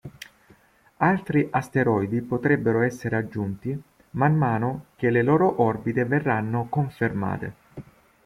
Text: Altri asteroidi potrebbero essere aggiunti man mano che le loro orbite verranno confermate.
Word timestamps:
Altri 0.97 1.47
asteroidi 1.51 2.23
potrebbero 2.23 2.81
essere 2.81 3.17
aggiunti 3.17 3.79
man 4.13 4.33
mano 4.35 4.85
che 4.95 5.11
le 5.11 5.21
loro 5.21 5.61
orbite 5.61 6.05
verranno 6.05 6.65
confermate. 6.69 7.53